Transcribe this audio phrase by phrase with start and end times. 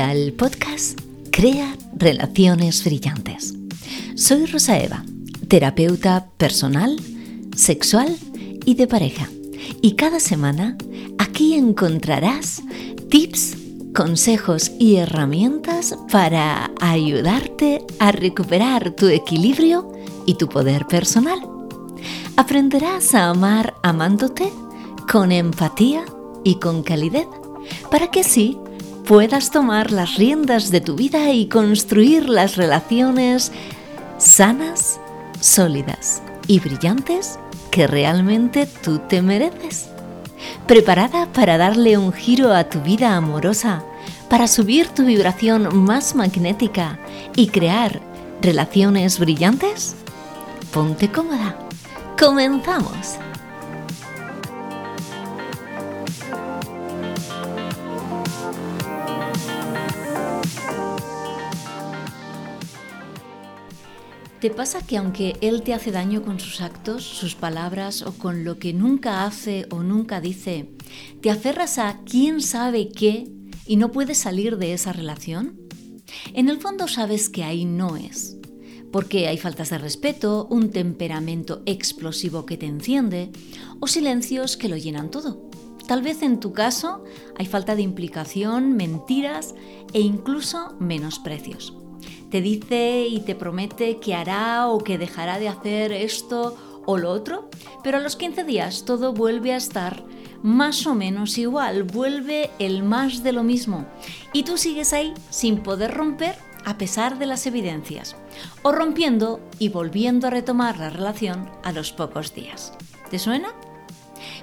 [0.00, 1.00] Al podcast
[1.30, 3.54] Crea Relaciones Brillantes.
[4.16, 5.04] Soy Rosa Eva,
[5.46, 6.96] terapeuta personal,
[7.54, 8.16] sexual
[8.64, 9.28] y de pareja.
[9.82, 10.76] Y cada semana
[11.18, 12.62] aquí encontrarás
[13.08, 13.56] tips,
[13.94, 19.92] consejos y herramientas para ayudarte a recuperar tu equilibrio
[20.26, 21.38] y tu poder personal.
[22.36, 24.52] Aprenderás a amar amándote
[25.10, 26.04] con empatía
[26.42, 27.28] y con calidez
[27.90, 28.58] para que así
[29.04, 33.52] puedas tomar las riendas de tu vida y construir las relaciones
[34.18, 34.98] sanas,
[35.40, 37.38] sólidas y brillantes
[37.70, 39.88] que realmente tú te mereces.
[40.66, 43.82] ¿Preparada para darle un giro a tu vida amorosa,
[44.30, 46.98] para subir tu vibración más magnética
[47.36, 48.00] y crear
[48.40, 49.96] relaciones brillantes?
[50.72, 51.56] Ponte cómoda.
[52.18, 53.18] Comenzamos.
[64.44, 68.44] ¿Te pasa que aunque él te hace daño con sus actos, sus palabras o con
[68.44, 70.68] lo que nunca hace o nunca dice,
[71.22, 73.26] te aferras a quién sabe qué
[73.64, 75.58] y no puedes salir de esa relación?
[76.34, 78.36] En el fondo sabes que ahí no es,
[78.92, 83.30] porque hay faltas de respeto, un temperamento explosivo que te enciende
[83.80, 85.48] o silencios que lo llenan todo.
[85.88, 87.02] Tal vez en tu caso
[87.38, 89.54] hay falta de implicación, mentiras
[89.94, 91.72] e incluso menosprecios
[92.34, 97.12] te dice y te promete que hará o que dejará de hacer esto o lo
[97.12, 97.48] otro,
[97.84, 100.02] pero a los 15 días todo vuelve a estar
[100.42, 103.86] más o menos igual, vuelve el más de lo mismo
[104.32, 106.34] y tú sigues ahí sin poder romper
[106.64, 108.16] a pesar de las evidencias,
[108.64, 112.72] o rompiendo y volviendo a retomar la relación a los pocos días.
[113.10, 113.50] ¿Te suena?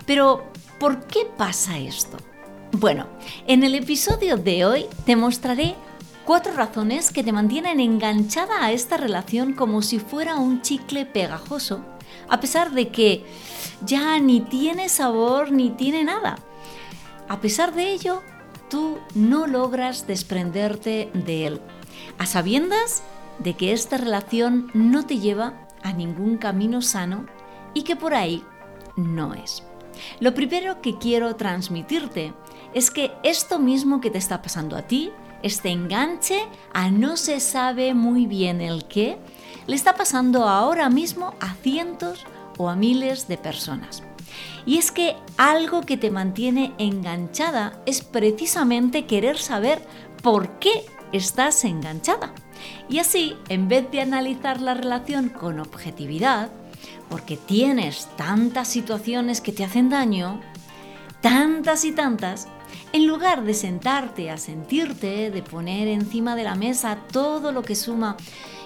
[0.05, 0.45] Pero,
[0.79, 2.15] ¿por qué pasa esto?
[2.71, 3.07] Bueno,
[3.47, 5.75] en el episodio de hoy te mostraré
[6.25, 11.83] Cuatro razones que te mantienen enganchada a esta relación como si fuera un chicle pegajoso,
[12.29, 13.25] a pesar de que
[13.83, 16.37] ya ni tiene sabor ni tiene nada.
[17.27, 18.21] A pesar de ello,
[18.69, 21.61] tú no logras desprenderte de él,
[22.19, 23.01] a sabiendas
[23.39, 27.25] de que esta relación no te lleva a ningún camino sano
[27.73, 28.43] y que por ahí
[28.95, 29.63] no es.
[30.19, 32.33] Lo primero que quiero transmitirte
[32.73, 35.11] es que esto mismo que te está pasando a ti,
[35.43, 39.17] este enganche a no se sabe muy bien el qué,
[39.67, 42.25] le está pasando ahora mismo a cientos
[42.57, 44.03] o a miles de personas.
[44.65, 49.81] Y es que algo que te mantiene enganchada es precisamente querer saber
[50.21, 52.33] por qué estás enganchada.
[52.89, 56.49] Y así, en vez de analizar la relación con objetividad,
[57.09, 60.39] porque tienes tantas situaciones que te hacen daño,
[61.21, 62.47] tantas y tantas,
[62.93, 67.75] en lugar de sentarte a sentirte, de poner encima de la mesa todo lo que
[67.75, 68.17] suma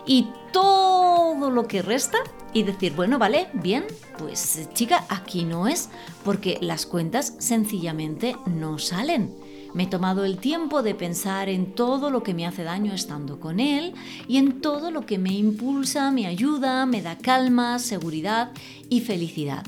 [0.06, 2.18] y todo lo que resta
[2.54, 3.86] y decir, bueno, vale, bien,
[4.18, 5.90] pues chica, aquí no es,
[6.24, 9.34] porque las cuentas sencillamente no salen.
[9.74, 13.42] Me he tomado el tiempo de pensar en todo lo que me hace daño estando
[13.42, 13.94] con él
[14.26, 18.52] y en todo lo que me impulsa, me ayuda, me da calma, seguridad
[18.90, 19.66] y felicidad.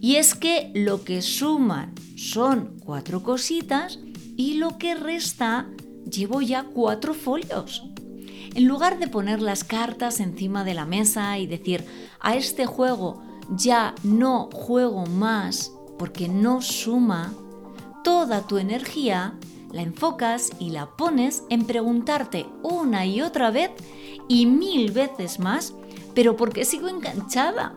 [0.00, 3.98] Y es que lo que suman son cuatro cositas
[4.36, 5.68] y lo que resta
[6.10, 7.84] llevo ya cuatro folios.
[8.54, 11.84] En lugar de poner las cartas encima de la mesa y decir,
[12.20, 17.32] a este juego ya no juego más porque no suma,
[18.04, 19.34] toda tu energía
[19.72, 23.70] la enfocas y la pones en preguntarte una y otra vez
[24.28, 25.74] y mil veces más,
[26.14, 27.74] pero ¿por qué sigo enganchada?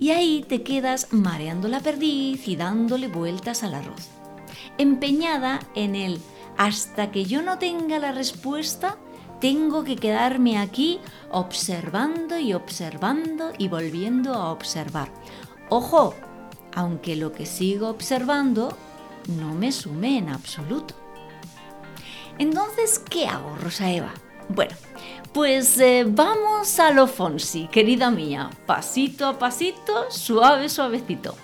[0.00, 4.08] Y ahí te quedas mareando la perdiz y dándole vueltas al arroz.
[4.78, 6.20] Empeñada en el
[6.56, 8.96] hasta que yo no tenga la respuesta,
[9.40, 10.98] tengo que quedarme aquí
[11.30, 15.12] observando y observando y volviendo a observar.
[15.68, 16.14] Ojo,
[16.74, 18.76] aunque lo que sigo observando
[19.28, 20.94] no me sume en absoluto.
[22.38, 24.14] Entonces, ¿qué hago, Rosa Eva?
[24.48, 24.74] Bueno,
[25.32, 31.36] pues eh, vamos a lo Fonsi, querida mía, pasito a pasito, suave, suavecito.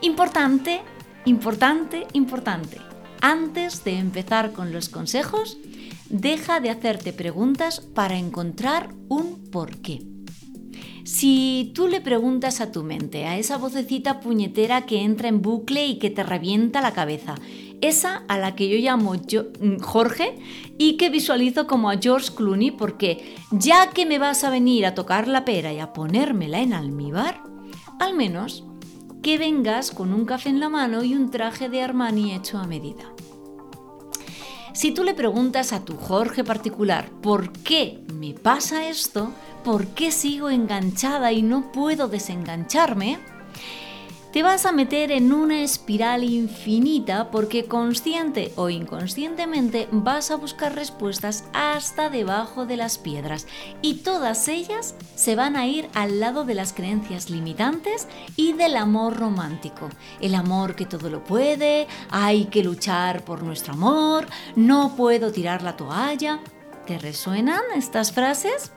[0.00, 0.80] Importante,
[1.24, 2.78] importante, importante.
[3.20, 5.58] Antes de empezar con los consejos,
[6.08, 10.02] deja de hacerte preguntas para encontrar un porqué.
[11.04, 15.84] Si tú le preguntas a tu mente, a esa vocecita puñetera que entra en bucle
[15.86, 17.34] y que te revienta la cabeza,
[17.82, 20.38] esa a la que yo llamo mm, Jorge
[20.78, 24.94] y que visualizo como a George Clooney porque ya que me vas a venir a
[24.94, 27.42] tocar la pera y a ponérmela en almíbar,
[28.00, 28.64] al menos
[29.22, 32.66] que vengas con un café en la mano y un traje de Armani hecho a
[32.66, 33.12] medida.
[34.74, 39.32] Si tú le preguntas a tu Jorge particular por qué me pasa esto,
[39.64, 43.18] por qué sigo enganchada y no puedo desengancharme,
[44.32, 50.74] te vas a meter en una espiral infinita porque consciente o inconscientemente vas a buscar
[50.74, 53.46] respuestas hasta debajo de las piedras
[53.82, 58.76] y todas ellas se van a ir al lado de las creencias limitantes y del
[58.76, 59.90] amor romántico.
[60.18, 64.26] El amor que todo lo puede, hay que luchar por nuestro amor,
[64.56, 66.40] no puedo tirar la toalla.
[66.86, 68.72] ¿Te resuenan estas frases?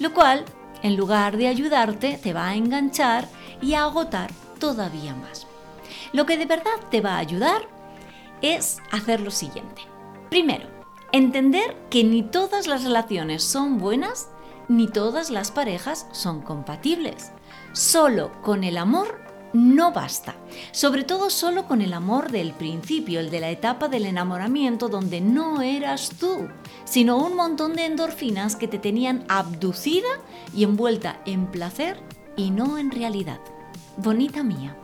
[0.00, 0.44] Lo cual,
[0.82, 3.28] en lugar de ayudarte, te va a enganchar
[3.62, 5.46] y a agotar todavía más.
[6.12, 7.68] Lo que de verdad te va a ayudar
[8.42, 9.82] es hacer lo siguiente.
[10.30, 10.68] Primero,
[11.12, 14.28] entender que ni todas las relaciones son buenas
[14.68, 17.30] ni todas las parejas son compatibles.
[17.72, 19.20] Solo con el amor
[19.52, 20.34] no basta.
[20.72, 25.20] Sobre todo solo con el amor del principio, el de la etapa del enamoramiento donde
[25.20, 26.48] no eras tú,
[26.84, 30.08] sino un montón de endorfinas que te tenían abducida
[30.54, 32.00] y envuelta en placer
[32.36, 33.40] y no en realidad
[33.96, 34.76] bonita mía.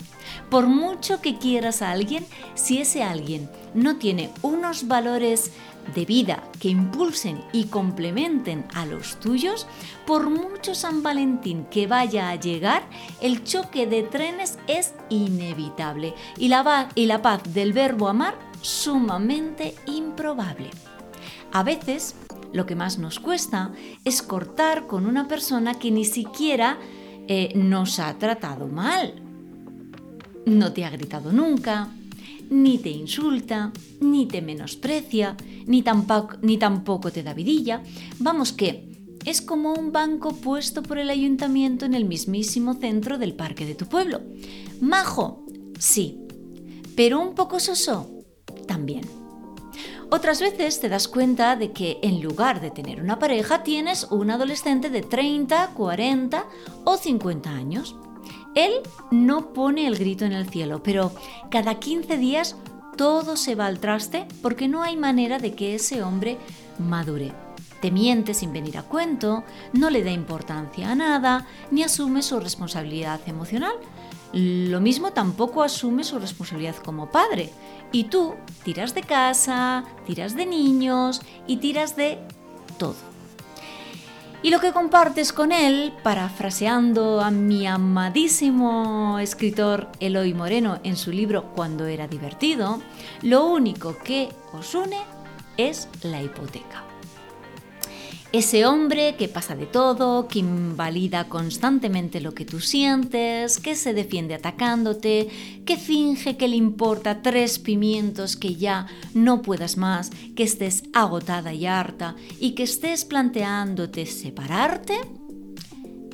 [0.50, 5.52] Por mucho que quieras a alguien, si ese alguien no tiene unos valores
[5.94, 9.66] de vida que impulsen y complementen a los tuyos,
[10.06, 12.82] por mucho San Valentín que vaya a llegar,
[13.20, 19.74] el choque de trenes es inevitable y la, y la paz del verbo amar sumamente
[19.86, 20.70] improbable.
[21.52, 22.14] A veces,
[22.52, 23.72] lo que más nos cuesta
[24.04, 26.78] es cortar con una persona que ni siquiera
[27.28, 29.14] eh, nos ha tratado mal.
[30.46, 31.88] No te ha gritado nunca,
[32.50, 35.36] ni te insulta, ni te menosprecia,
[35.66, 37.82] ni tampoco, ni tampoco te da vidilla.
[38.18, 38.92] Vamos que
[39.24, 43.74] es como un banco puesto por el ayuntamiento en el mismísimo centro del parque de
[43.74, 44.20] tu pueblo.
[44.80, 45.46] Majo,
[45.78, 46.18] sí,
[46.96, 48.10] pero un poco soso,
[48.66, 49.21] también.
[50.10, 54.30] Otras veces te das cuenta de que en lugar de tener una pareja tienes un
[54.30, 56.44] adolescente de 30, 40
[56.84, 57.96] o 50 años.
[58.54, 58.72] Él
[59.10, 61.12] no pone el grito en el cielo, pero
[61.50, 62.56] cada 15 días
[62.96, 66.38] todo se va al traste porque no hay manera de que ese hombre
[66.78, 67.32] madure.
[67.80, 69.42] Te miente sin venir a cuento,
[69.72, 73.74] no le da importancia a nada, ni asume su responsabilidad emocional.
[74.32, 77.50] Lo mismo tampoco asume su responsabilidad como padre.
[77.92, 78.34] Y tú
[78.64, 82.18] tiras de casa, tiras de niños y tiras de
[82.78, 83.12] todo.
[84.44, 91.12] Y lo que compartes con él, parafraseando a mi amadísimo escritor Eloy Moreno en su
[91.12, 92.82] libro Cuando era divertido,
[93.22, 94.98] lo único que os une
[95.56, 96.91] es la hipoteca.
[98.32, 103.92] Ese hombre que pasa de todo, que invalida constantemente lo que tú sientes, que se
[103.92, 105.28] defiende atacándote,
[105.66, 111.52] que finge que le importa tres pimientos que ya no puedas más, que estés agotada
[111.52, 114.98] y harta y que estés planteándote separarte,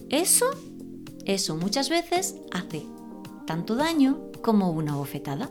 [0.08, 0.46] eso,
[1.24, 2.84] eso muchas veces hace
[3.46, 5.50] tanto daño como una bofetada.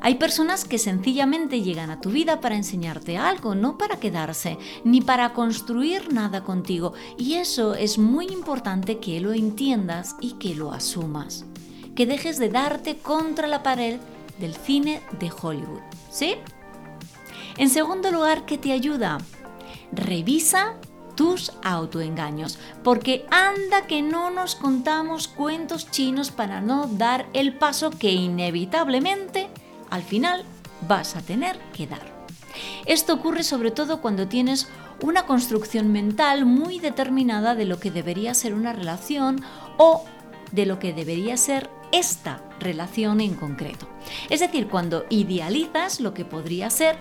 [0.00, 5.00] Hay personas que sencillamente llegan a tu vida para enseñarte algo, no para quedarse, ni
[5.00, 6.92] para construir nada contigo.
[7.18, 11.44] Y eso es muy importante que lo entiendas y que lo asumas.
[11.94, 13.98] Que dejes de darte contra la pared
[14.38, 15.80] del cine de Hollywood.
[16.10, 16.34] ¿Sí?
[17.56, 19.18] En segundo lugar, ¿qué te ayuda?
[19.92, 20.74] Revisa
[21.16, 27.90] tus autoengaños, porque anda que no nos contamos cuentos chinos para no dar el paso
[27.90, 29.48] que inevitablemente
[29.90, 30.44] al final
[30.86, 32.14] vas a tener que dar.
[32.86, 34.68] Esto ocurre sobre todo cuando tienes
[35.02, 39.42] una construcción mental muy determinada de lo que debería ser una relación
[39.76, 40.04] o
[40.52, 43.88] de lo que debería ser esta relación en concreto.
[44.30, 46.98] Es decir, cuando idealizas lo que podría ser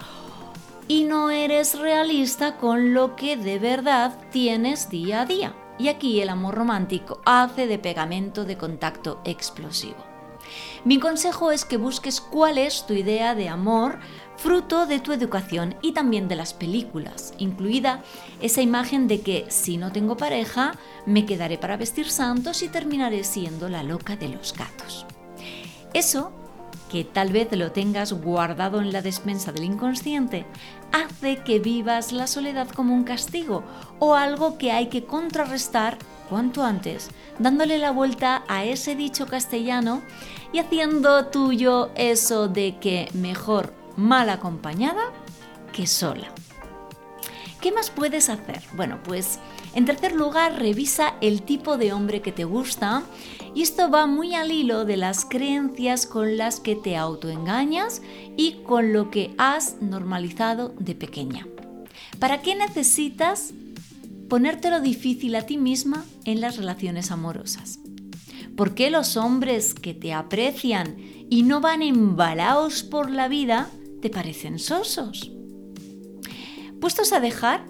[0.87, 5.55] y no eres realista con lo que de verdad tienes día a día.
[5.77, 9.97] Y aquí el amor romántico hace de pegamento de contacto explosivo.
[10.83, 13.99] Mi consejo es que busques cuál es tu idea de amor
[14.37, 18.03] fruto de tu educación y también de las películas, incluida
[18.41, 20.73] esa imagen de que si no tengo pareja,
[21.05, 25.05] me quedaré para vestir santos y terminaré siendo la loca de los gatos.
[25.93, 26.31] Eso,
[26.95, 30.45] que tal vez lo tengas guardado en la despensa del inconsciente,
[30.93, 33.65] hace que vivas la soledad como un castigo
[33.99, 35.97] o algo que hay que contrarrestar
[36.29, 40.03] cuanto antes, dándole la vuelta a ese dicho castellano
[40.53, 45.11] y haciendo tuyo eso de que mejor mal acompañada
[45.73, 46.29] que sola.
[47.59, 48.61] ¿Qué más puedes hacer?
[48.77, 49.39] Bueno, pues
[49.73, 53.03] en tercer lugar, revisa el tipo de hombre que te gusta
[53.55, 58.01] y esto va muy al hilo de las creencias con las que te autoengañas
[58.35, 61.47] y con lo que has normalizado de pequeña.
[62.19, 63.53] ¿Para qué necesitas
[64.27, 67.79] ponértelo difícil a ti misma en las relaciones amorosas?
[68.57, 70.97] ¿Por qué los hombres que te aprecian
[71.29, 73.69] y no van embalaos por la vida
[74.01, 75.31] te parecen sosos?
[76.81, 77.65] Puestos a dejar,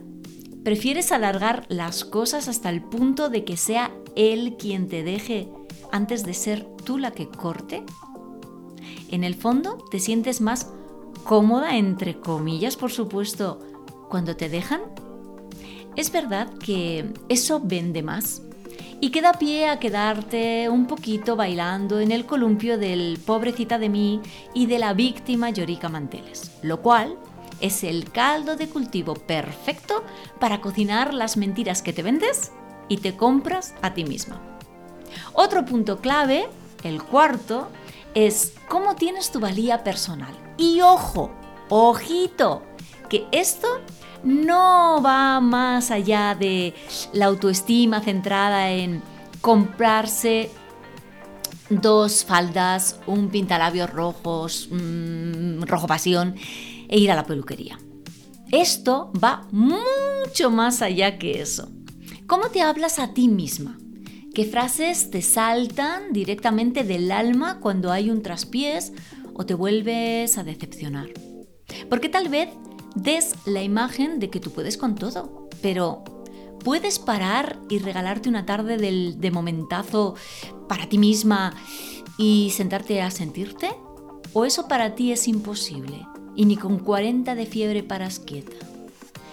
[0.63, 5.47] ¿prefieres alargar las cosas hasta el punto de que sea él quien te deje
[5.95, 7.83] antes de ser tú la que corte?
[9.09, 10.69] En el fondo, ¿te sientes más
[11.23, 13.59] cómoda, entre comillas, por supuesto,
[14.09, 14.81] cuando te dejan?
[15.95, 18.41] Es verdad que eso vende más
[18.99, 24.21] y queda pie a quedarte un poquito bailando en el columpio del pobrecita de mí
[24.53, 27.17] y de la víctima Llorica Manteles, lo cual
[27.61, 30.03] es el caldo de cultivo perfecto
[30.41, 32.51] para cocinar las mentiras que te vendes
[32.89, 34.54] y te compras a ti misma.
[35.33, 36.47] Otro punto clave,
[36.83, 37.69] el cuarto,
[38.13, 40.33] es cómo tienes tu valía personal.
[40.57, 41.31] Y ojo,
[41.69, 42.63] ojito,
[43.09, 43.67] que esto
[44.23, 46.73] no va más allá de
[47.13, 49.01] la autoestima centrada en
[49.41, 50.49] comprarse
[51.69, 56.35] dos faldas, un pintalabios rojos, mm, rojo pasión
[56.87, 57.77] e ir a la peluquería.
[58.51, 61.69] Esto va mucho más allá que eso.
[62.27, 63.77] ¿Cómo te hablas a ti misma?
[64.35, 68.93] ¿Qué frases te saltan directamente del alma cuando hay un traspiés
[69.33, 71.07] o te vuelves a decepcionar?
[71.89, 72.49] Porque tal vez
[72.93, 76.03] des la imagen de que tú puedes con todo, pero
[76.63, 80.15] ¿puedes parar y regalarte una tarde de momentazo
[80.69, 81.55] para ti misma
[82.17, 83.69] y sentarte a sentirte?
[84.33, 86.05] ¿O eso para ti es imposible?
[86.35, 88.57] y ni con 40 de fiebre paras quieta.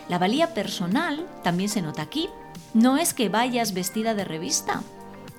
[0.09, 2.29] La valía personal también se nota aquí.
[2.75, 4.83] No es que vayas vestida de revista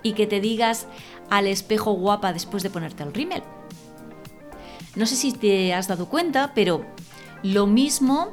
[0.03, 0.87] y que te digas
[1.29, 3.43] al espejo guapa después de ponerte el rímel.
[4.95, 6.85] No sé si te has dado cuenta, pero
[7.41, 8.31] lo mismo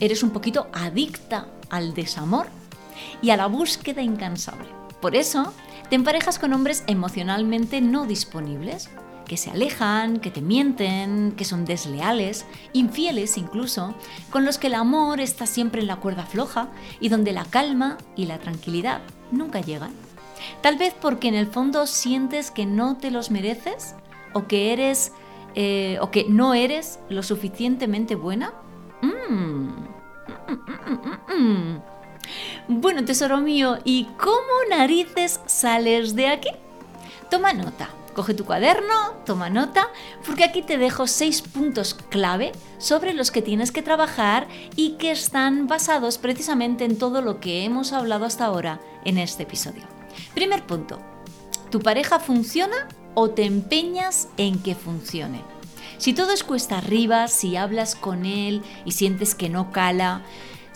[0.00, 2.46] eres un poquito adicta al desamor
[3.20, 4.68] y a la búsqueda incansable.
[5.00, 5.52] Por eso
[5.90, 8.88] te emparejas con hombres emocionalmente no disponibles
[9.26, 13.94] que se alejan, que te mienten, que son desleales, infieles incluso,
[14.30, 16.68] con los que el amor está siempre en la cuerda floja
[17.00, 19.92] y donde la calma y la tranquilidad nunca llegan.
[20.62, 23.94] Tal vez porque en el fondo sientes que no te los mereces
[24.32, 25.12] o que eres
[25.54, 28.52] eh, o que no eres lo suficientemente buena.
[29.02, 29.68] Mm.
[32.68, 34.36] Bueno, tesoro mío, ¿y cómo
[34.68, 36.50] narices sales de aquí?
[37.30, 37.88] Toma nota.
[38.16, 39.90] Coge tu cuaderno, toma nota,
[40.24, 45.10] porque aquí te dejo seis puntos clave sobre los que tienes que trabajar y que
[45.10, 49.82] están basados precisamente en todo lo que hemos hablado hasta ahora en este episodio.
[50.34, 50.98] Primer punto,
[51.70, 55.42] ¿tu pareja funciona o te empeñas en que funcione?
[55.98, 60.22] Si todo es cuesta arriba, si hablas con él y sientes que no cala,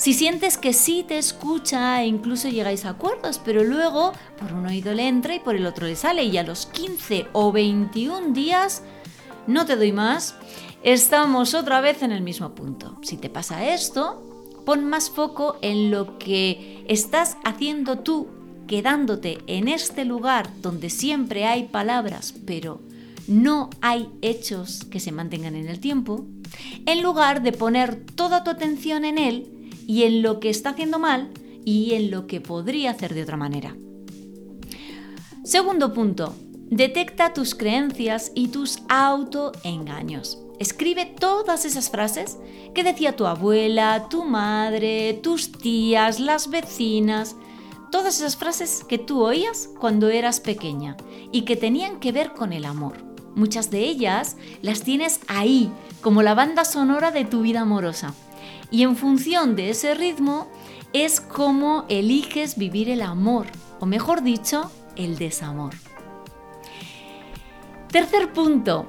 [0.01, 4.65] si sientes que sí te escucha e incluso llegáis a acuerdos, pero luego por un
[4.65, 8.33] oído le entra y por el otro le sale y a los 15 o 21
[8.33, 8.83] días,
[9.47, 10.37] no te doy más,
[10.83, 12.97] estamos otra vez en el mismo punto.
[13.03, 14.23] Si te pasa esto,
[14.65, 18.29] pon más foco en lo que estás haciendo tú
[18.67, 22.81] quedándote en este lugar donde siempre hay palabras, pero
[23.29, 26.25] no hay hechos que se mantengan en el tiempo,
[26.87, 29.60] en lugar de poner toda tu atención en él
[29.91, 31.31] y en lo que está haciendo mal
[31.65, 33.77] y en lo que podría hacer de otra manera.
[35.43, 36.33] Segundo punto,
[36.71, 40.39] detecta tus creencias y tus autoengaños.
[40.61, 42.39] Escribe todas esas frases
[42.73, 47.35] que decía tu abuela, tu madre, tus tías, las vecinas,
[47.91, 50.97] todas esas frases que tú oías cuando eras pequeña
[51.33, 52.99] y que tenían que ver con el amor.
[53.35, 58.15] Muchas de ellas las tienes ahí, como la banda sonora de tu vida amorosa.
[58.71, 60.49] Y en función de ese ritmo
[60.93, 63.47] es como eliges vivir el amor,
[63.81, 65.75] o mejor dicho, el desamor.
[67.91, 68.87] Tercer punto,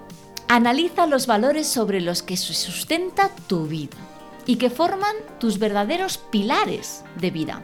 [0.47, 3.97] analiza los valores sobre los que se sustenta tu vida
[4.45, 7.61] y que forman tus verdaderos pilares de vida.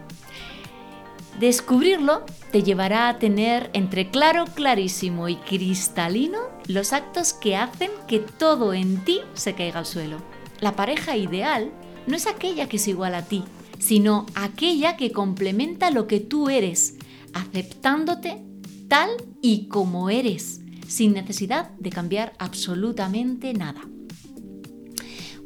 [1.39, 8.19] Descubrirlo te llevará a tener entre claro, clarísimo y cristalino los actos que hacen que
[8.19, 10.17] todo en ti se caiga al suelo.
[10.59, 11.71] La pareja ideal
[12.07, 13.43] no es aquella que es igual a ti,
[13.79, 16.95] sino aquella que complementa lo que tú eres,
[17.33, 18.41] aceptándote
[18.87, 19.09] tal
[19.41, 23.81] y como eres, sin necesidad de cambiar absolutamente nada.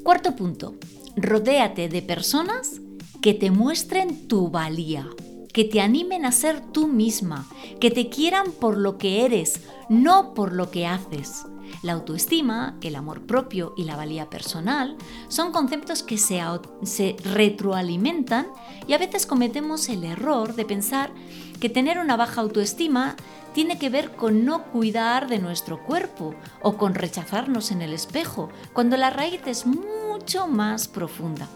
[0.03, 0.75] Cuarto punto,
[1.15, 2.82] rodéate de personas
[3.22, 5.08] que te muestren tu valía,
[5.53, 7.48] que te animen a ser tú misma,
[7.80, 11.44] que te quieran por lo que eres, no por lo que haces.
[11.81, 14.97] La autoestima, el amor propio y la valía personal
[15.29, 18.47] son conceptos que se, retroalimentan
[18.88, 21.11] y a veces cometemos el error de pensar
[21.59, 23.15] que tener una baja autoestima
[23.53, 28.50] tiene que ver con no cuidar de nuestro cuerpo o con rechazarnos en el espejo,
[28.73, 31.50] cuando la raíz es mucho más profunda.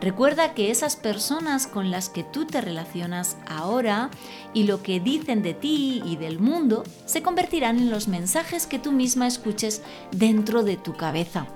[0.00, 4.10] Recuerda que esas personas con las que tú te relacionas ahora
[4.52, 8.78] y lo que dicen de ti y del mundo se convertirán en los mensajes que
[8.78, 11.46] tú misma escuches dentro de tu cabeza.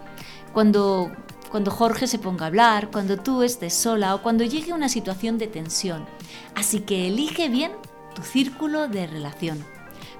[0.54, 1.12] Cuando,
[1.50, 5.36] cuando Jorge se ponga a hablar, cuando tú estés sola o cuando llegue una situación
[5.36, 6.06] de tensión.
[6.54, 7.72] Así que elige bien
[8.14, 9.64] tu círculo de relación.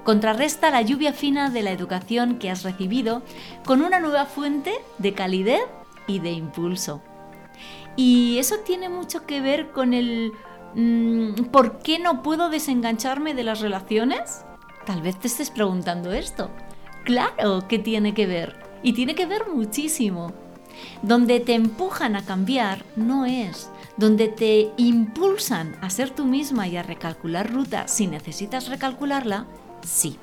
[0.03, 3.23] Contrarresta la lluvia fina de la educación que has recibido
[3.65, 5.61] con una nueva fuente de calidez
[6.07, 7.01] y de impulso.
[8.03, 10.33] Y eso tiene mucho que ver con el
[10.73, 14.43] mm, ¿por qué no puedo desengancharme de las relaciones?
[14.87, 16.49] Tal vez te estés preguntando esto.
[17.05, 18.55] Claro que tiene que ver.
[18.81, 20.33] Y tiene que ver muchísimo.
[21.03, 23.69] Donde te empujan a cambiar no es.
[23.97, 29.45] Donde te impulsan a ser tú misma y a recalcular ruta si necesitas recalcularla,
[29.83, 30.17] sí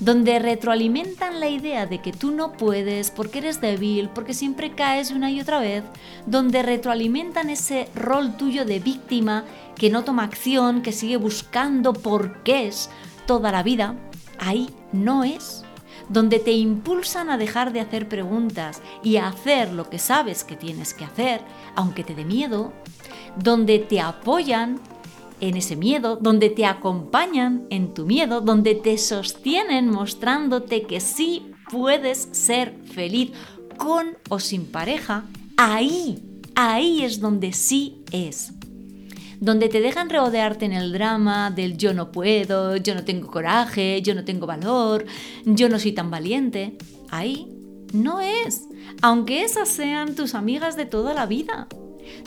[0.00, 5.10] donde retroalimentan la idea de que tú no puedes porque eres débil, porque siempre caes
[5.10, 5.84] una y otra vez,
[6.26, 9.44] donde retroalimentan ese rol tuyo de víctima
[9.76, 12.90] que no toma acción, que sigue buscando por qué es
[13.26, 13.96] toda la vida,
[14.38, 15.64] ahí no es.
[16.08, 20.54] Donde te impulsan a dejar de hacer preguntas y a hacer lo que sabes que
[20.54, 21.40] tienes que hacer,
[21.74, 22.74] aunque te dé miedo,
[23.36, 24.80] donde te apoyan
[25.40, 31.50] en ese miedo, donde te acompañan en tu miedo, donde te sostienen mostrándote que sí
[31.70, 33.32] puedes ser feliz
[33.76, 35.24] con o sin pareja,
[35.56, 36.22] ahí,
[36.54, 38.52] ahí es donde sí es.
[39.40, 44.00] Donde te dejan rodearte en el drama del yo no puedo, yo no tengo coraje,
[44.02, 45.04] yo no tengo valor,
[45.44, 46.78] yo no soy tan valiente,
[47.10, 47.48] ahí
[47.92, 48.62] no es,
[49.02, 51.68] aunque esas sean tus amigas de toda la vida.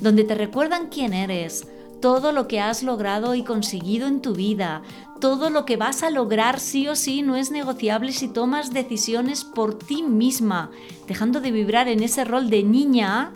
[0.01, 1.67] Donde te recuerdan quién eres,
[2.01, 4.83] todo lo que has logrado y conseguido en tu vida,
[5.19, 9.43] todo lo que vas a lograr sí o sí no es negociable si tomas decisiones
[9.43, 10.71] por ti misma,
[11.07, 13.33] dejando de vibrar en ese rol de niña,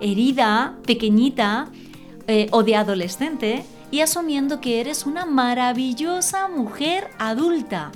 [0.00, 1.68] herida, pequeñita
[2.26, 7.92] eh, o de adolescente y asumiendo que eres una maravillosa mujer adulta.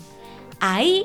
[0.61, 1.05] Ahí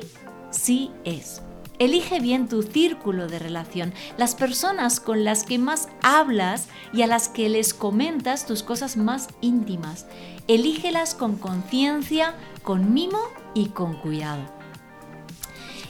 [0.52, 1.42] sí es.
[1.80, 7.08] Elige bien tu círculo de relación, las personas con las que más hablas y a
[7.08, 10.06] las que les comentas tus cosas más íntimas.
[10.48, 13.20] Elígelas con conciencia, con mimo
[13.54, 14.44] y con cuidado.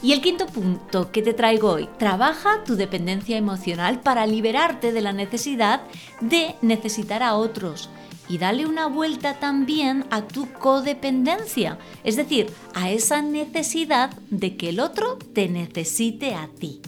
[0.02, 5.02] Y el quinto punto que te traigo hoy, trabaja tu dependencia emocional para liberarte de
[5.02, 5.82] la necesidad
[6.22, 7.90] de necesitar a otros
[8.30, 14.70] y dale una vuelta también a tu codependencia, es decir, a esa necesidad de que
[14.70, 16.80] el otro te necesite a ti.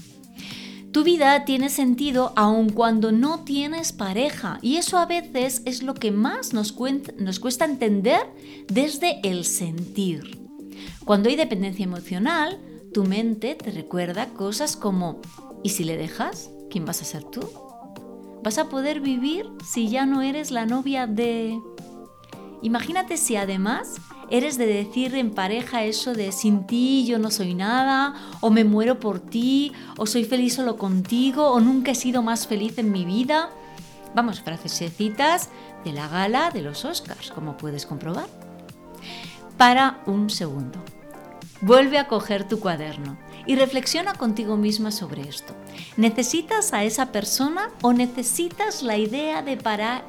[0.91, 5.93] Tu vida tiene sentido aun cuando no tienes pareja y eso a veces es lo
[5.93, 8.21] que más nos, cuesta entender
[8.67, 10.39] desde el sentir.
[11.05, 12.59] Cuando hay dependencia emocional,
[12.93, 15.21] tu mente te recuerda cosas como
[15.63, 16.49] ¿y si le dejas?
[16.69, 17.41] ¿Quién vas a ser tú?
[18.43, 21.59] vas a poder vivir si ya no eres la novia de...
[22.61, 23.95] Imagínate si además
[24.31, 28.63] eres de decir en pareja eso de sin ti yo no soy nada, o me
[28.63, 32.91] muero por ti, o soy feliz solo contigo, o nunca he sido más feliz en
[32.91, 33.49] mi vida.
[34.15, 35.49] Vamos, frasecitas
[35.85, 38.27] de la gala de los Oscars, como puedes comprobar.
[39.57, 40.79] Para un segundo.
[41.61, 45.53] Vuelve a coger tu cuaderno y reflexiona contigo misma sobre esto.
[45.97, 49.57] ¿Necesitas a esa persona o necesitas la idea de,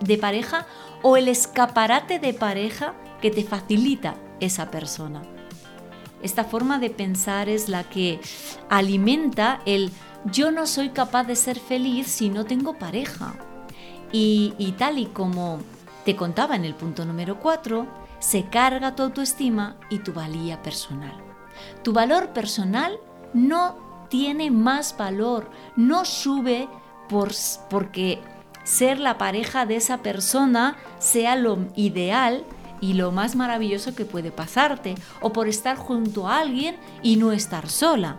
[0.01, 0.67] de pareja
[1.03, 5.23] o el escaparate de pareja que te facilita esa persona?
[6.23, 8.21] Esta forma de pensar es la que
[8.69, 9.91] alimenta el
[10.25, 13.35] yo no soy capaz de ser feliz si no tengo pareja.
[14.13, 15.59] Y, y tal y como
[16.05, 17.87] te contaba en el punto número 4,
[18.21, 21.17] se carga tu autoestima y tu valía personal.
[21.83, 22.99] Tu valor personal
[23.35, 23.82] no
[24.13, 26.69] tiene más valor, no sube
[27.09, 27.33] por,
[27.71, 28.19] porque
[28.63, 32.45] ser la pareja de esa persona sea lo ideal
[32.83, 37.33] y lo más maravilloso que puede pasarte, o por estar junto a alguien y no
[37.33, 38.19] estar sola.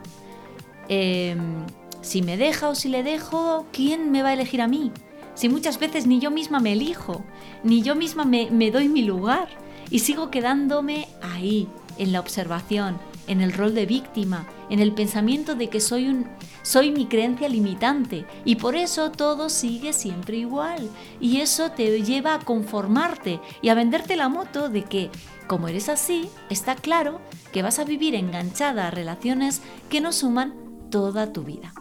[0.90, 1.64] Em,
[2.02, 4.92] si me deja o si le dejo, ¿quién me va a elegir a mí?
[5.36, 7.24] Si muchas veces ni yo misma me elijo,
[7.64, 9.48] ni yo misma me, me doy mi lugar
[9.92, 11.68] y sigo quedándome ahí,
[12.00, 16.28] en la observación, en el rol de víctima, en el pensamiento de que soy un
[16.64, 20.90] soy mi creencia limitante y por eso todo sigue siempre igual.
[21.20, 25.10] Y eso te lleva a conformarte y a venderte la moto de que,
[25.48, 27.20] como eres así, está claro
[27.52, 30.54] que vas a vivir enganchada a relaciones que no suman
[30.90, 31.74] toda tu vida.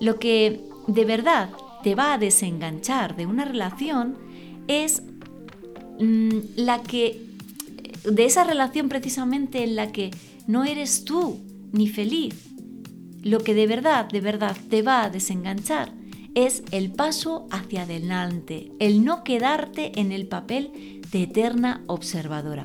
[0.00, 1.50] Lo que de verdad
[1.82, 4.16] te va a desenganchar de una relación
[4.68, 5.02] es
[5.98, 7.26] mm, la que,
[8.04, 10.12] de esa relación precisamente en la que
[10.46, 11.40] no eres tú
[11.72, 12.34] ni feliz,
[13.22, 15.92] lo que de verdad, de verdad te va a desenganchar
[16.34, 22.64] es el paso hacia adelante, el no quedarte en el papel de eterna observadora.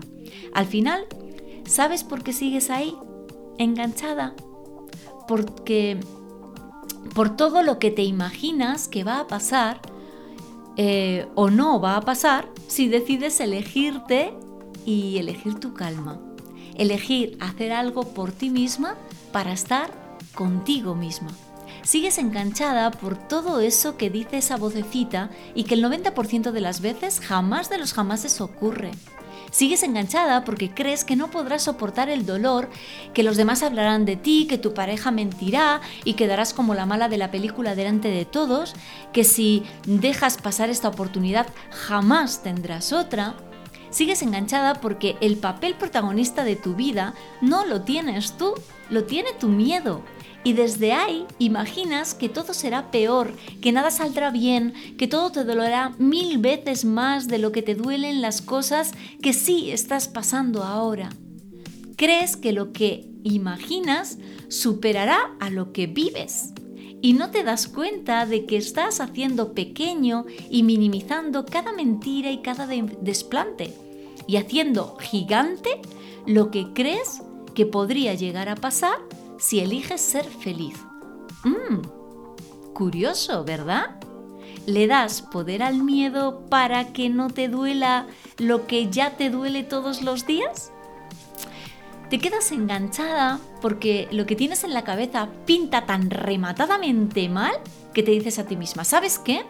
[0.53, 1.05] Al final,
[1.65, 2.95] ¿sabes por qué sigues ahí?
[3.57, 4.35] Enganchada.
[5.27, 5.99] Porque
[7.13, 9.81] por todo lo que te imaginas que va a pasar
[10.77, 14.33] eh, o no va a pasar si decides elegirte
[14.85, 16.21] y elegir tu calma.
[16.77, 18.95] Elegir hacer algo por ti misma
[19.31, 19.91] para estar
[20.33, 21.29] contigo misma.
[21.83, 26.81] Sigues enganchada por todo eso que dice esa vocecita y que el 90% de las
[26.81, 28.91] veces jamás de los jamases ocurre.
[29.51, 32.69] Sigues enganchada porque crees que no podrás soportar el dolor,
[33.13, 37.07] que los demás hablarán de ti, que tu pareja mentirá y quedarás como la mala
[37.07, 38.75] de la película delante de todos,
[39.13, 43.35] que si dejas pasar esta oportunidad jamás tendrás otra.
[43.97, 48.53] Sigues enganchada porque el papel protagonista de tu vida no lo tienes tú,
[48.91, 50.03] lo tiene tu miedo.
[50.43, 55.43] Y desde ahí imaginas que todo será peor, que nada saldrá bien, que todo te
[55.43, 58.91] dolerá mil veces más de lo que te duelen las cosas
[59.23, 61.09] que sí estás pasando ahora.
[61.95, 66.53] Crees que lo que imaginas superará a lo que vives
[67.01, 72.43] y no te das cuenta de que estás haciendo pequeño y minimizando cada mentira y
[72.43, 73.86] cada desplante
[74.27, 75.81] y haciendo gigante
[76.25, 77.21] lo que crees
[77.55, 78.99] que podría llegar a pasar
[79.39, 80.77] si eliges ser feliz.
[81.43, 81.81] Mmm,
[82.73, 83.99] curioso, ¿verdad?
[84.65, 88.05] ¿Le das poder al miedo para que no te duela
[88.37, 90.71] lo que ya te duele todos los días?
[92.09, 97.53] Te quedas enganchada porque lo que tienes en la cabeza pinta tan rematadamente mal
[97.93, 99.45] que te dices a ti misma, ¿sabes qué?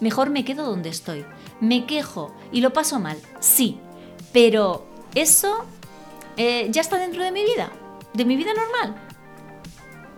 [0.00, 1.24] Mejor me quedo donde estoy.
[1.60, 3.80] Me quejo y lo paso mal, sí,
[4.36, 5.64] pero eso
[6.36, 7.72] eh, ya está dentro de mi vida,
[8.12, 8.94] de mi vida normal.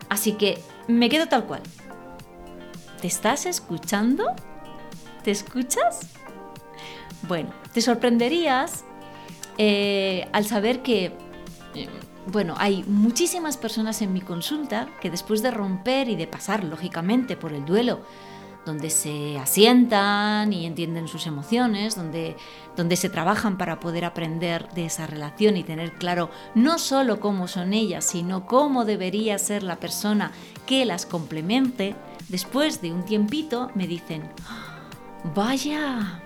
[0.08, 1.62] Así que me quedo tal cual.
[3.00, 4.34] ¿Te estás escuchando?
[5.22, 6.00] ¿Te escuchas?
[7.28, 8.84] Bueno, te sorprenderías
[9.56, 11.12] eh, al saber que,
[11.76, 11.88] eh,
[12.26, 17.36] bueno, hay muchísimas personas en mi consulta que después de romper y de pasar, lógicamente,
[17.36, 18.00] por el duelo
[18.68, 22.36] donde se asientan y entienden sus emociones, donde,
[22.76, 27.48] donde se trabajan para poder aprender de esa relación y tener claro no solo cómo
[27.48, 30.32] son ellas, sino cómo debería ser la persona
[30.66, 31.96] que las complemente,
[32.28, 34.22] después de un tiempito me dicen,
[35.34, 36.20] vaya,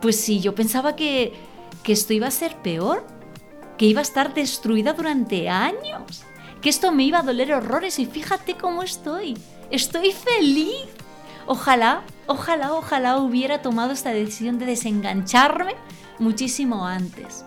[0.00, 1.32] pues si yo pensaba que,
[1.82, 3.04] que esto iba a ser peor,
[3.76, 6.22] que iba a estar destruida durante años,
[6.62, 9.36] que esto me iba a doler horrores y fíjate cómo estoy,
[9.70, 10.95] estoy feliz.
[11.46, 15.74] Ojalá, ojalá, ojalá hubiera tomado esta decisión de desengancharme
[16.18, 17.44] muchísimo antes.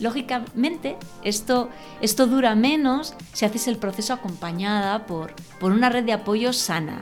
[0.00, 1.68] Lógicamente, esto,
[2.00, 7.00] esto dura menos si haces el proceso acompañada por, por una red de apoyo sana,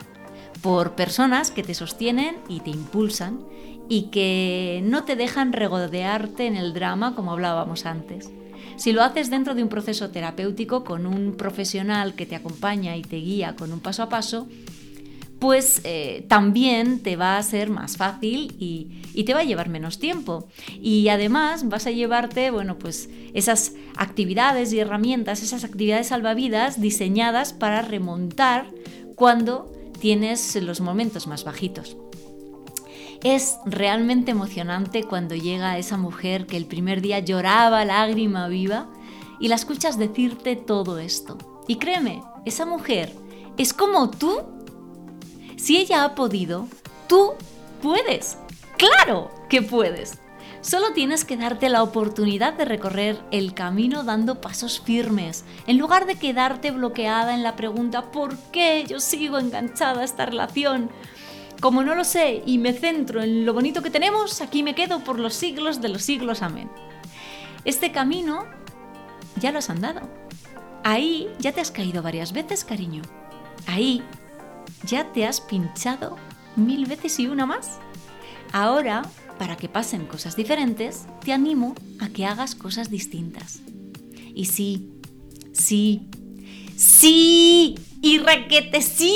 [0.61, 3.39] por personas que te sostienen y te impulsan
[3.87, 8.29] y que no te dejan regodearte en el drama como hablábamos antes.
[8.75, 13.01] Si lo haces dentro de un proceso terapéutico con un profesional que te acompaña y
[13.01, 14.47] te guía con un paso a paso,
[15.39, 19.99] pues eh, también te va a ser más fácil y, te va a llevar menos
[19.99, 20.47] tiempo.
[20.81, 27.51] Y además vas a llevarte, bueno, pues esas actividades y herramientas, esas actividades salvavidas diseñadas
[27.51, 28.67] para remontar
[29.15, 31.97] cuando tienes los momentos más bajitos.
[33.23, 38.89] Es realmente emocionante cuando llega esa mujer que el primer día lloraba lágrima viva
[39.41, 41.37] y la escuchas decirte todo esto.
[41.67, 43.13] Y créeme, esa mujer
[43.57, 44.43] es como tú
[45.59, 46.67] si ella ha podido,
[47.07, 47.33] tú
[47.81, 48.37] puedes.
[48.77, 50.19] Claro que puedes.
[50.61, 56.05] Solo tienes que darte la oportunidad de recorrer el camino dando pasos firmes, en lugar
[56.05, 60.89] de quedarte bloqueada en la pregunta ¿por qué yo sigo enganchada a esta relación?
[61.61, 65.03] Como no lo sé y me centro en lo bonito que tenemos, aquí me quedo
[65.03, 66.41] por los siglos de los siglos.
[66.41, 66.69] Amén.
[67.65, 68.45] Este camino
[69.37, 70.01] ya lo has andado.
[70.83, 73.01] Ahí ya te has caído varias veces, cariño.
[73.67, 74.03] Ahí
[74.85, 76.17] ya te has pinchado
[76.55, 77.79] mil veces y una más.
[78.51, 79.03] Ahora,
[79.37, 83.61] para que pasen cosas diferentes, te animo a que hagas cosas distintas.
[84.33, 84.89] Y sí,
[85.53, 86.09] sí,
[86.79, 89.13] Sí, y requete, sí,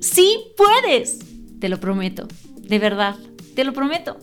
[0.00, 1.18] sí puedes.
[1.60, 3.16] Te lo prometo, de verdad,
[3.54, 4.16] te lo prometo.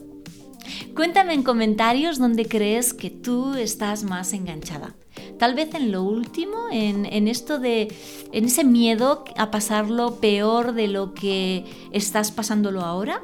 [0.96, 4.96] Cuéntame en comentarios dónde crees que tú estás más enganchada.
[5.38, 7.94] Tal vez en lo último, en, en, esto de,
[8.32, 13.22] en ese miedo a pasarlo peor de lo que estás pasándolo ahora.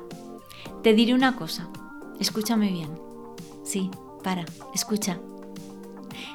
[0.82, 1.68] Te diré una cosa,
[2.18, 2.90] escúchame bien.
[3.64, 3.90] Sí,
[4.22, 4.44] para,
[4.74, 5.18] escucha.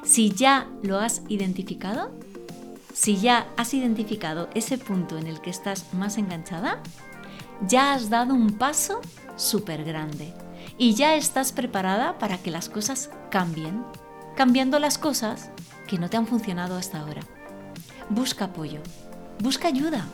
[0.04, 2.12] Si ya lo has identificado,
[2.94, 6.82] si ya has identificado ese punto en el que estás más enganchada,
[7.68, 9.02] ya has dado un paso
[9.36, 10.34] súper grande
[10.78, 13.84] y ya estás preparada para que las cosas cambien,
[14.36, 15.50] cambiando las cosas
[15.88, 17.22] que no te han funcionado hasta ahora.
[18.10, 18.82] Busca apoyo,
[19.40, 20.06] busca ayuda.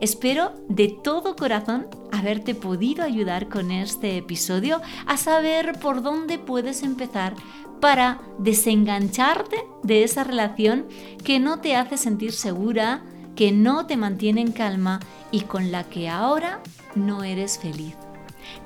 [0.00, 6.82] Espero de todo corazón haberte podido ayudar con este episodio a saber por dónde puedes
[6.82, 7.34] empezar
[7.80, 10.86] para desengancharte de esa relación
[11.24, 13.02] que no te hace sentir segura,
[13.36, 16.60] que no te mantiene en calma y con la que ahora
[16.94, 17.94] no eres feliz.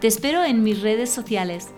[0.01, 1.69] Te espero en mis redes sociales.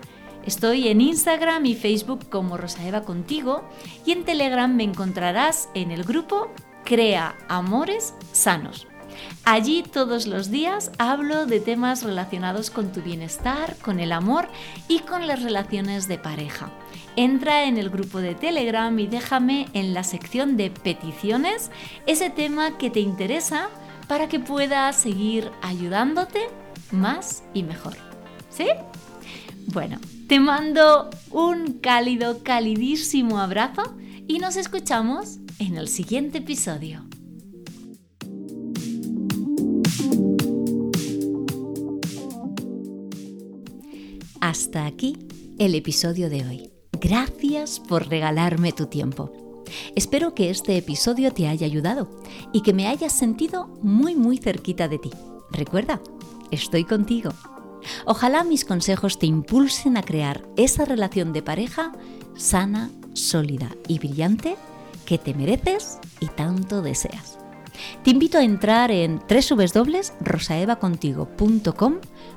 [0.44, 3.64] Estoy en Instagram y Facebook como Rosaeva Contigo
[4.05, 6.51] y en Telegram me encontrarás en el grupo
[6.85, 8.87] Crea Amores Sanos.
[9.45, 14.49] Allí todos los días hablo de temas relacionados con tu bienestar, con el amor
[14.89, 16.71] y con las relaciones de pareja.
[17.17, 21.71] Entra en el grupo de Telegram y déjame en la sección de peticiones
[22.07, 23.69] ese tema que te interesa
[24.09, 26.41] para que pueda seguir ayudándote
[26.91, 27.97] más y mejor.
[28.51, 28.69] ¿Sí?
[29.67, 33.95] Bueno, te mando un cálido, calidísimo abrazo
[34.27, 37.05] y nos escuchamos en el siguiente episodio.
[44.45, 45.17] Hasta aquí
[45.59, 46.71] el episodio de hoy.
[46.93, 49.65] Gracias por regalarme tu tiempo.
[49.97, 52.11] Espero que este episodio te haya ayudado
[52.53, 55.11] y que me hayas sentido muy muy cerquita de ti.
[55.51, 56.03] Recuerda,
[56.51, 57.31] estoy contigo.
[58.05, 61.93] Ojalá mis consejos te impulsen a crear esa relación de pareja
[62.37, 64.57] sana, sólida y brillante
[65.07, 67.39] que te mereces y tanto deseas.
[68.03, 71.95] Te invito a entrar en www.rosaevacontigo.com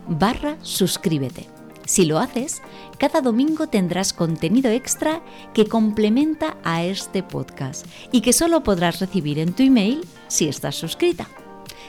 [0.08, 1.57] barra suscríbete
[1.88, 2.62] si lo haces,
[3.00, 5.24] cada domingo tendrás contenido extra
[5.54, 10.76] que complementa a este podcast y que solo podrás recibir en tu email si estás
[10.76, 11.30] suscrita.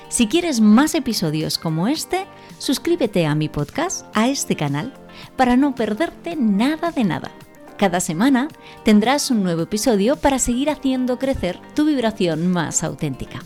[0.09, 2.27] Si quieres más episodios como este,
[2.59, 4.95] suscríbete a mi podcast, a este canal,
[5.37, 7.33] para no perderte nada de nada.
[7.77, 8.47] Cada semana
[8.85, 13.41] tendrás un nuevo episodio para seguir haciendo crecer tu vibración más auténtica.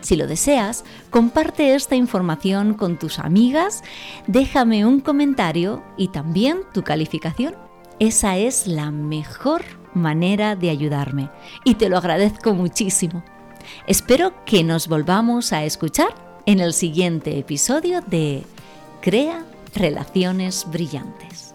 [0.00, 3.82] Si lo deseas, comparte esta información con tus amigas,
[4.26, 7.54] déjame un comentario y también tu calificación.
[7.98, 9.62] Esa es la mejor
[9.94, 11.30] manera de ayudarme
[11.64, 13.24] y te lo agradezco muchísimo.
[13.86, 16.08] Espero que nos volvamos a escuchar
[16.46, 18.44] en el siguiente episodio de
[19.00, 19.44] Crea
[19.74, 21.45] Relaciones Brillantes.